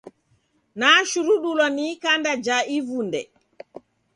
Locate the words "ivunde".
2.77-3.21